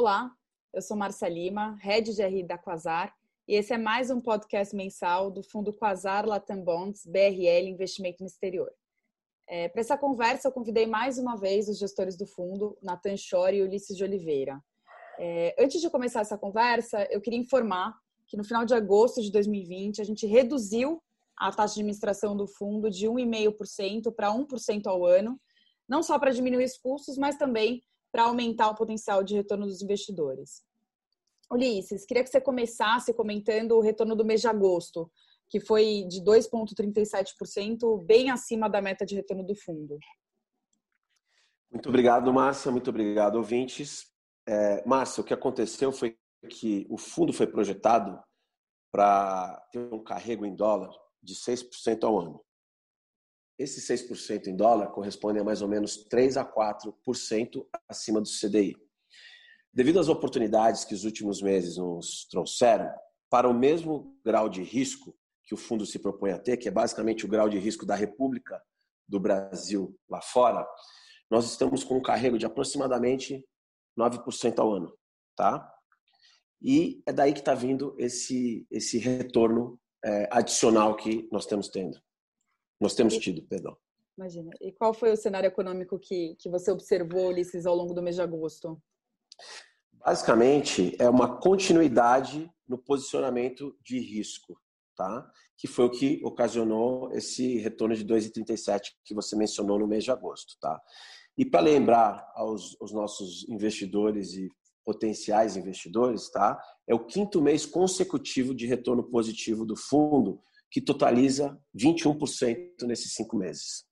Olá, 0.00 0.30
eu 0.72 0.80
sou 0.80 0.96
Marcia 0.96 1.28
Lima, 1.28 1.76
Head 1.82 2.14
de 2.14 2.24
RI 2.24 2.44
da 2.44 2.56
Quasar, 2.56 3.12
e 3.48 3.56
esse 3.56 3.72
é 3.72 3.76
mais 3.76 4.10
um 4.10 4.20
podcast 4.20 4.72
mensal 4.76 5.28
do 5.28 5.42
Fundo 5.42 5.72
Quasar 5.72 6.24
Latam 6.24 6.62
Bonds 6.62 7.04
BRL 7.04 7.66
Investimento 7.68 8.18
no 8.20 8.28
Exterior. 8.28 8.70
É, 9.48 9.68
Para 9.68 9.80
essa 9.80 9.98
conversa, 9.98 10.46
eu 10.46 10.52
convidei 10.52 10.86
mais 10.86 11.18
uma 11.18 11.34
vez 11.36 11.68
os 11.68 11.80
gestores 11.80 12.16
do 12.16 12.28
fundo, 12.28 12.78
Nathan 12.80 13.16
Chore 13.16 13.56
e 13.56 13.62
Ulisses 13.62 13.96
de 13.96 14.04
Oliveira. 14.04 14.62
É, 15.18 15.56
antes 15.58 15.80
de 15.80 15.90
começar 15.90 16.20
essa 16.20 16.38
conversa, 16.38 17.02
eu 17.10 17.20
queria 17.20 17.40
informar 17.40 17.92
que 18.28 18.36
no 18.36 18.44
final 18.44 18.64
de 18.64 18.74
agosto 18.74 19.20
de 19.20 19.32
2020 19.32 20.00
a 20.00 20.04
gente 20.04 20.28
reduziu 20.28 21.02
a 21.36 21.50
taxa 21.50 21.74
de 21.74 21.80
administração 21.80 22.36
do 22.36 22.46
fundo 22.46 22.88
de 22.88 23.08
1,5% 23.08 24.14
para 24.14 24.30
1% 24.30 24.86
ao 24.86 25.04
ano, 25.04 25.40
não 25.88 26.04
só 26.04 26.20
para 26.20 26.30
diminuir 26.30 26.66
os 26.66 26.78
custos, 26.78 27.18
mas 27.18 27.36
também 27.36 27.82
para 28.12 28.24
aumentar 28.24 28.70
o 28.70 28.74
potencial 28.74 29.22
de 29.22 29.34
retorno 29.34 29.66
dos 29.66 29.82
investidores. 29.82 30.62
Ulisses, 31.50 32.04
queria 32.04 32.22
que 32.22 32.30
você 32.30 32.40
começasse 32.40 33.14
comentando 33.14 33.72
o 33.72 33.80
retorno 33.80 34.14
do 34.14 34.24
mês 34.24 34.40
de 34.40 34.48
agosto, 34.48 35.10
que 35.48 35.60
foi 35.60 36.04
de 36.08 36.22
2,37%, 36.22 38.04
bem 38.04 38.30
acima 38.30 38.68
da 38.68 38.82
meta 38.82 39.06
de 39.06 39.14
retorno 39.14 39.44
do 39.44 39.54
fundo. 39.54 39.98
Muito 41.70 41.88
obrigado, 41.88 42.32
Márcia. 42.32 42.70
Muito 42.70 42.90
obrigado, 42.90 43.36
ouvintes. 43.36 44.06
É, 44.46 44.86
Márcia, 44.86 45.20
o 45.20 45.24
que 45.24 45.34
aconteceu 45.34 45.90
foi 45.92 46.18
que 46.50 46.86
o 46.88 46.96
fundo 46.96 47.32
foi 47.32 47.46
projetado 47.46 48.18
para 48.92 49.60
ter 49.72 49.92
um 49.92 50.02
carrego 50.02 50.46
em 50.46 50.54
dólar 50.54 50.90
de 51.22 51.34
6% 51.34 52.04
ao 52.04 52.18
ano. 52.18 52.44
Esse 53.58 53.80
6% 53.80 54.46
em 54.46 54.56
dólar 54.56 54.88
corresponde 54.88 55.40
a 55.40 55.44
mais 55.44 55.62
ou 55.62 55.68
menos 55.68 55.96
3 56.04 56.36
a 56.36 56.44
4% 56.44 57.66
acima 57.88 58.20
do 58.20 58.28
CDI. 58.28 58.76
Devido 59.72 59.98
às 59.98 60.08
oportunidades 60.08 60.84
que 60.84 60.94
os 60.94 61.04
últimos 61.04 61.42
meses 61.42 61.76
nos 61.76 62.26
trouxeram, 62.30 62.88
para 63.28 63.48
o 63.48 63.54
mesmo 63.54 64.16
grau 64.24 64.48
de 64.48 64.62
risco 64.62 65.14
que 65.44 65.54
o 65.54 65.56
fundo 65.56 65.84
se 65.84 65.98
propõe 65.98 66.30
a 66.30 66.38
ter, 66.38 66.56
que 66.56 66.68
é 66.68 66.70
basicamente 66.70 67.24
o 67.24 67.28
grau 67.28 67.48
de 67.48 67.58
risco 67.58 67.84
da 67.84 67.94
República 67.94 68.62
do 69.08 69.18
Brasil 69.18 69.98
lá 70.08 70.20
fora, 70.20 70.66
nós 71.30 71.46
estamos 71.50 71.82
com 71.84 71.96
um 71.96 72.02
carrego 72.02 72.38
de 72.38 72.46
aproximadamente 72.46 73.44
9% 73.98 74.58
ao 74.58 74.72
ano, 74.72 74.96
tá? 75.36 75.74
E 76.60 77.02
é 77.06 77.12
daí 77.12 77.32
que 77.32 77.40
está 77.40 77.54
vindo 77.54 77.94
esse, 77.98 78.66
esse 78.70 78.98
retorno 78.98 79.78
é, 80.04 80.28
adicional 80.30 80.96
que 80.96 81.28
nós 81.30 81.46
temos 81.46 81.68
tendo. 81.68 81.98
Nós 82.80 82.94
temos 82.94 83.16
tido, 83.16 83.42
perdão. 83.42 83.76
Imagina. 84.16 84.50
E 84.60 84.72
qual 84.72 84.92
foi 84.92 85.12
o 85.12 85.16
cenário 85.16 85.46
econômico 85.46 85.98
que, 85.98 86.34
que 86.40 86.48
você 86.48 86.70
observou, 86.70 87.28
Ulisses, 87.28 87.66
ao 87.66 87.74
longo 87.74 87.94
do 87.94 88.02
mês 88.02 88.16
de 88.16 88.22
agosto? 88.22 88.80
Basicamente, 89.92 90.96
é 90.98 91.08
uma 91.08 91.38
continuidade 91.38 92.50
no 92.66 92.78
posicionamento 92.78 93.76
de 93.82 93.98
risco, 93.98 94.58
tá? 94.96 95.30
que 95.56 95.66
foi 95.66 95.86
o 95.86 95.90
que 95.90 96.20
ocasionou 96.24 97.12
esse 97.12 97.58
retorno 97.58 97.94
de 97.94 98.04
2,37 98.04 98.92
que 99.04 99.14
você 99.14 99.34
mencionou 99.36 99.78
no 99.78 99.88
mês 99.88 100.04
de 100.04 100.10
agosto. 100.10 100.56
Tá? 100.60 100.80
E 101.36 101.44
para 101.44 101.60
lembrar 101.60 102.30
aos, 102.34 102.76
aos 102.80 102.92
nossos 102.92 103.48
investidores 103.48 104.34
e 104.34 104.48
potenciais 104.84 105.56
investidores, 105.56 106.30
tá? 106.30 106.58
É 106.86 106.94
o 106.94 107.04
quinto 107.04 107.42
mês 107.42 107.66
consecutivo 107.66 108.54
de 108.54 108.66
retorno 108.66 109.04
positivo 109.04 109.66
do 109.66 109.76
fundo, 109.76 110.40
que 110.70 110.80
totaliza 110.80 111.58
21% 111.76 112.82
nesses 112.86 113.14
cinco 113.14 113.36
meses. 113.36 113.86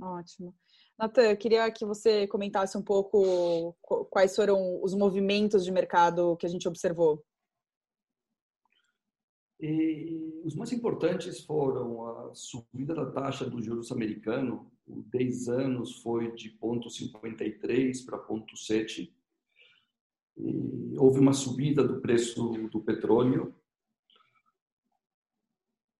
Ótimo. 0.00 0.54
Natan, 0.98 1.22
eu 1.22 1.36
queria 1.36 1.70
que 1.70 1.84
você 1.84 2.26
comentasse 2.26 2.76
um 2.76 2.82
pouco 2.82 3.76
quais 4.10 4.34
foram 4.34 4.82
os 4.82 4.94
movimentos 4.94 5.64
de 5.64 5.70
mercado 5.70 6.36
que 6.36 6.46
a 6.46 6.48
gente 6.48 6.66
observou. 6.66 7.24
E 9.60 10.40
os 10.44 10.54
mais 10.54 10.72
importantes 10.72 11.40
foram 11.40 12.06
a 12.06 12.34
subida 12.34 12.94
da 12.94 13.10
taxa 13.10 13.48
dos 13.48 13.64
juros 13.64 13.90
americano, 13.90 14.70
o 14.86 15.02
10 15.02 15.48
anos 15.48 16.00
foi 16.00 16.32
de 16.32 16.56
0,53 16.58 18.04
para 18.06 18.18
0,7 18.18 19.12
e 20.36 20.96
houve 20.98 21.18
uma 21.18 21.32
subida 21.32 21.86
do 21.86 22.00
preço 22.00 22.52
do 22.68 22.80
petróleo. 22.80 23.54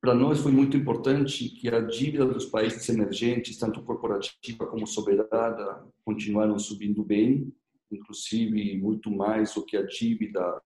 Para 0.09 0.17
nós 0.17 0.39
foi 0.39 0.51
muito 0.51 0.75
importante 0.75 1.51
que 1.51 1.69
a 1.69 1.81
dívida 1.81 2.25
dos 2.25 2.47
países 2.47 2.89
emergentes, 2.89 3.59
tanto 3.59 3.83
corporativa 3.83 4.67
como 4.67 4.87
soberana, 4.87 5.87
continuaram 6.03 6.59
subindo 6.59 7.05
bem, 7.05 7.53
inclusive 7.93 8.79
muito 8.79 9.11
mais 9.11 9.53
do 9.53 9.63
que 9.67 9.77
a 9.77 9.85
dívida 9.85 10.63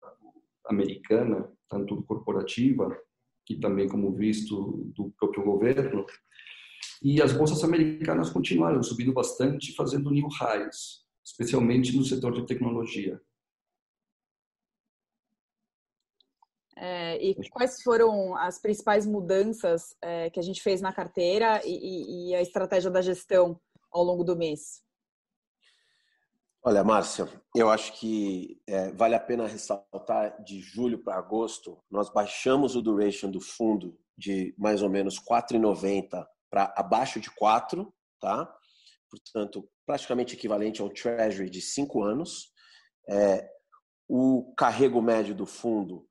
americana, 0.67 1.51
tanto 1.67 2.03
corporativa, 2.03 2.95
que 3.43 3.55
também 3.55 3.89
como 3.89 4.13
visto 4.13 4.91
do 4.95 5.09
próprio 5.17 5.43
governo. 5.43 6.05
E 7.01 7.19
as 7.19 7.33
bolsas 7.33 7.63
americanas 7.63 8.29
continuaram 8.29 8.83
subindo 8.83 9.11
bastante, 9.11 9.73
fazendo 9.73 10.11
new 10.11 10.27
highs, 10.39 11.03
especialmente 11.25 11.97
no 11.97 12.03
setor 12.03 12.31
de 12.33 12.45
tecnologia. 12.45 13.19
É, 16.83 17.23
e 17.23 17.35
quais 17.51 17.79
foram 17.83 18.35
as 18.35 18.59
principais 18.59 19.05
mudanças 19.05 19.95
é, 20.01 20.31
que 20.31 20.39
a 20.39 20.43
gente 20.43 20.63
fez 20.63 20.81
na 20.81 20.91
carteira 20.91 21.61
e, 21.63 22.31
e, 22.31 22.35
a 22.35 22.41
estratégia 22.41 22.89
da 22.89 23.03
gestão 23.03 23.61
ao 23.91 24.03
longo 24.03 24.23
do 24.23 24.35
mês? 24.35 24.81
Olha, 26.63 26.83
Márcia, 26.83 27.27
eu 27.55 27.69
acho 27.69 27.93
que 27.99 28.59
é, 28.67 28.91
vale 28.93 29.13
a 29.13 29.19
pena 29.19 29.45
ressaltar 29.45 30.43
de 30.43 30.59
julho 30.59 31.03
para 31.03 31.19
agosto, 31.19 31.77
nós 31.89 32.11
baixamos 32.11 32.75
o 32.75 32.81
duration 32.81 33.29
do 33.29 33.39
fundo 33.39 33.95
de 34.17 34.55
mais 34.57 34.81
ou 34.81 34.89
menos 34.89 35.19
4,90 35.19 36.25
para 36.49 36.73
abaixo 36.75 37.19
de 37.19 37.29
4, 37.29 37.93
tá? 38.19 38.51
Portanto, 39.07 39.69
praticamente 39.85 40.33
equivalente 40.33 40.81
a 40.81 40.85
um 40.85 40.89
treasury 40.89 41.47
de 41.47 41.61
5 41.61 42.01
anos. 42.01 42.51
É, 43.07 43.47
o 44.07 44.51
carrego 44.57 44.99
médio 44.99 45.35
do 45.35 45.45
fundo 45.45 46.07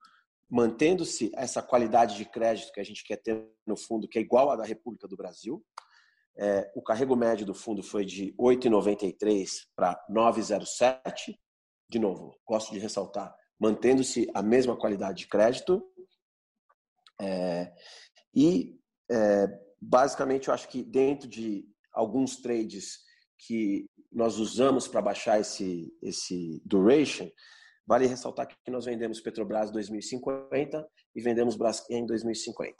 mantendo-se 0.50 1.31
essa 1.34 1.62
qualidade 1.62 2.16
de 2.16 2.25
crédito 2.25 2.72
que 2.72 2.81
a 2.81 2.84
gente 2.84 3.05
quer 3.05 3.16
ter 3.16 3.49
no 3.65 3.77
fundo, 3.77 4.09
que 4.09 4.19
é 4.19 4.22
igual 4.22 4.50
à 4.50 4.56
da 4.56 4.65
República 4.65 5.06
do 5.06 5.16
Brasil. 5.16 5.65
É, 6.37 6.71
o 6.75 6.83
carrego 6.83 7.15
médio 7.15 7.47
do 7.47 7.55
fundo 7.55 7.83
foi 7.83 8.05
de 8.05 8.34
8,93 8.38 9.47
para 9.77 9.94
9,07. 10.10 11.37
De 11.89 11.99
novo, 11.99 12.37
gosto 12.47 12.72
de 12.72 12.78
ressaltar, 12.78 13.34
mantendo-se 13.59 14.28
a 14.34 14.43
mesma 14.43 14.77
qualidade 14.77 15.19
de 15.19 15.28
crédito. 15.28 15.83
É, 17.21 17.72
e, 18.34 18.78
é, 19.10 19.47
basicamente, 19.81 20.49
eu 20.49 20.55
acho 20.55 20.69
que 20.69 20.83
dentro 20.83 21.28
de 21.28 21.65
alguns 21.93 22.37
trades 22.37 22.99
que 23.39 23.87
nós 24.10 24.39
usamos 24.39 24.89
para 24.89 25.03
baixar 25.03 25.41
esse, 25.41 25.93
esse 26.03 26.60
duration, 26.65 27.28
Vale 27.91 28.06
ressaltar 28.06 28.47
que 28.47 28.71
nós 28.71 28.84
vendemos 28.84 29.21
Petrobras 29.21 29.73
2050 29.73 30.89
e 31.12 31.21
vendemos 31.21 31.56
Braskem 31.56 32.06
2050. 32.06 32.77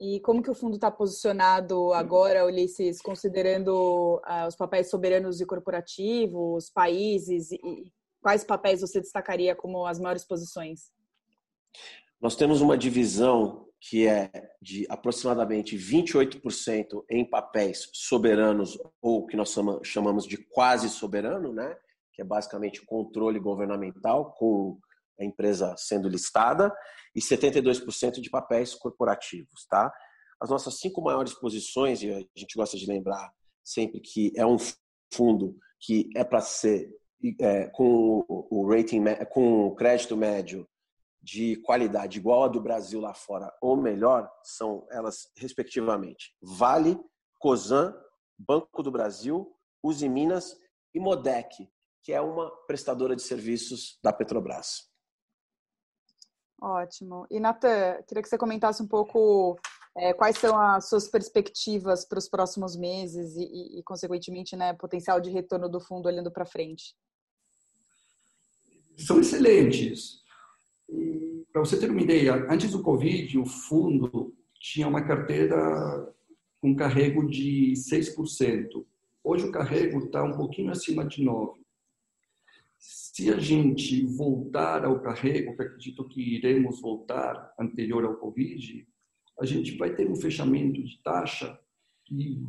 E 0.00 0.18
como 0.22 0.42
que 0.42 0.50
o 0.50 0.54
fundo 0.56 0.74
está 0.74 0.90
posicionado 0.90 1.92
agora, 1.92 2.44
Ulisses, 2.44 3.00
considerando 3.00 4.20
uh, 4.26 4.48
os 4.48 4.56
papéis 4.56 4.90
soberanos 4.90 5.40
e 5.40 5.46
corporativos, 5.46 6.68
países, 6.68 7.52
e 7.52 7.92
quais 8.20 8.42
papéis 8.42 8.80
você 8.80 9.00
destacaria 9.00 9.54
como 9.54 9.86
as 9.86 10.00
maiores 10.00 10.24
posições? 10.24 10.90
Nós 12.20 12.34
temos 12.34 12.60
uma 12.60 12.76
divisão 12.76 13.68
que 13.78 14.04
é 14.04 14.32
de 14.60 14.84
aproximadamente 14.90 15.76
28% 15.76 17.04
em 17.08 17.24
papéis 17.24 17.88
soberanos, 17.92 18.76
ou 19.00 19.28
que 19.28 19.36
nós 19.36 19.54
chamamos 19.84 20.26
de 20.26 20.38
quase 20.38 20.88
soberano, 20.88 21.52
né? 21.52 21.78
Que 22.12 22.22
é 22.22 22.24
basicamente 22.24 22.84
controle 22.84 23.38
governamental, 23.38 24.32
com 24.32 24.78
a 25.18 25.24
empresa 25.24 25.74
sendo 25.76 26.08
listada, 26.08 26.72
e 27.14 27.20
72% 27.20 28.20
de 28.20 28.30
papéis 28.30 28.74
corporativos. 28.74 29.66
Tá? 29.68 29.92
As 30.40 30.50
nossas 30.50 30.78
cinco 30.78 31.02
maiores 31.02 31.34
posições, 31.34 32.02
e 32.02 32.10
a 32.10 32.20
gente 32.36 32.56
gosta 32.56 32.76
de 32.76 32.86
lembrar 32.86 33.30
sempre 33.64 34.00
que 34.00 34.32
é 34.36 34.46
um 34.46 34.56
fundo 35.12 35.56
que 35.78 36.08
é 36.14 36.24
para 36.24 36.40
ser 36.40 36.90
é, 37.38 37.66
com 37.68 38.24
o 38.28 38.68
rating, 38.68 39.04
com 39.30 39.66
o 39.66 39.74
crédito 39.74 40.16
médio 40.16 40.66
de 41.22 41.56
qualidade 41.56 42.18
igual 42.18 42.44
a 42.44 42.48
do 42.48 42.60
Brasil 42.60 43.00
lá 43.00 43.12
fora 43.12 43.52
ou 43.60 43.76
melhor, 43.76 44.30
são 44.42 44.86
elas 44.90 45.30
respectivamente 45.36 46.34
Vale, 46.40 46.98
Cosan, 47.38 47.94
Banco 48.38 48.82
do 48.82 48.90
Brasil, 48.90 49.54
Uzi 49.82 50.08
Minas 50.08 50.56
e 50.94 51.00
Modec, 51.00 51.68
que 52.02 52.12
é 52.12 52.20
uma 52.20 52.50
prestadora 52.66 53.14
de 53.14 53.22
serviços 53.22 53.98
da 54.02 54.12
Petrobras. 54.12 54.90
Ótimo. 56.60 57.26
E, 57.30 57.40
Natan, 57.40 58.02
queria 58.06 58.22
que 58.22 58.28
você 58.28 58.36
comentasse 58.36 58.82
um 58.82 58.86
pouco 58.86 59.58
é, 59.96 60.12
quais 60.12 60.36
são 60.36 60.58
as 60.58 60.88
suas 60.88 61.08
perspectivas 61.08 62.04
para 62.04 62.18
os 62.18 62.28
próximos 62.28 62.76
meses 62.76 63.34
e, 63.36 63.42
e, 63.42 63.78
e 63.78 63.82
consequentemente, 63.82 64.54
né, 64.54 64.74
potencial 64.74 65.20
de 65.20 65.30
retorno 65.30 65.68
do 65.68 65.80
fundo 65.80 66.06
olhando 66.06 66.30
para 66.30 66.44
frente. 66.44 66.94
são 68.96 69.20
excelentes. 69.20 70.20
Para 71.52 71.62
você 71.62 71.78
ter 71.78 71.90
uma 71.90 72.02
ideia, 72.02 72.46
antes 72.50 72.72
do 72.72 72.82
Covid, 72.82 73.38
o 73.38 73.46
fundo 73.46 74.34
tinha 74.60 74.86
uma 74.86 75.02
carteira 75.02 75.56
com 76.60 76.76
carrego 76.76 77.26
de 77.26 77.72
6%. 77.72 78.84
Hoje 79.24 79.46
o 79.46 79.52
carrego 79.52 80.04
está 80.04 80.22
um 80.22 80.36
pouquinho 80.36 80.70
acima 80.70 81.06
de 81.06 81.24
9%. 81.24 81.54
Se 82.80 83.30
a 83.30 83.38
gente 83.38 84.06
voltar 84.06 84.86
ao 84.86 85.02
carrego, 85.02 85.54
que 85.54 85.62
acredito 85.62 86.08
que 86.08 86.36
iremos 86.36 86.80
voltar 86.80 87.54
anterior 87.60 88.02
ao 88.06 88.16
Covid, 88.16 88.88
a 89.38 89.44
gente 89.44 89.76
vai 89.76 89.94
ter 89.94 90.10
um 90.10 90.16
fechamento 90.16 90.82
de 90.82 90.98
taxa 91.02 91.60
que 92.06 92.42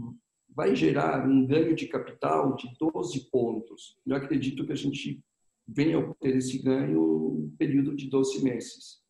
vai 0.55 0.73
gerar 0.73 1.27
um 1.27 1.45
ganho 1.45 1.75
de 1.75 1.85
capital 1.85 2.55
de 2.55 2.73
12 2.79 3.29
pontos. 3.29 3.97
Eu 4.05 4.15
acredito 4.15 4.65
que 4.65 4.71
a 4.71 4.75
gente 4.75 5.21
venha 5.67 5.99
obter 5.99 6.37
esse 6.37 6.59
ganho 6.59 7.01
no 7.41 7.53
período 7.57 7.93
de 7.93 8.09
12 8.09 8.41
meses. 8.41 9.01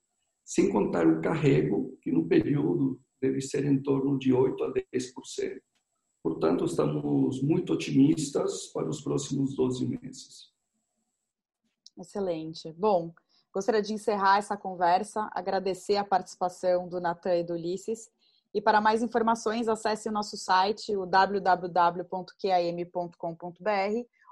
Sem 0.44 0.72
contar 0.72 1.06
o 1.06 1.22
carrego, 1.22 1.98
que 2.02 2.12
no 2.12 2.28
período 2.28 3.00
deve 3.22 3.42
ser 3.42 3.64
em 3.66 3.80
torno 3.80 4.18
de 4.18 4.34
8 4.34 4.64
a 4.64 4.74
10%. 4.74 5.62
Portanto, 6.24 6.66
estamos 6.66 7.44
muito 7.44 7.74
otimistas 7.74 8.68
para 8.74 8.90
os 8.90 9.02
próximos 9.02 9.56
12 9.56 9.88
meses. 9.88 10.51
Excelente. 11.98 12.72
Bom, 12.74 13.14
gostaria 13.54 13.82
de 13.82 13.94
encerrar 13.94 14.38
essa 14.38 14.58
conversa, 14.58 15.30
agradecer 15.34 15.98
a 15.98 16.04
participação 16.04 16.88
do 16.88 17.00
Natan 17.00 17.38
e 17.38 17.44
do 17.44 17.54
Ulisses. 17.54 18.10
E 18.54 18.62
para 18.62 18.82
mais 18.82 19.02
informações, 19.02 19.68
acesse 19.68 20.10
o 20.10 20.12
nosso 20.12 20.36
site, 20.38 20.96
o 20.96 21.06
www.qam.com.br 21.06 22.08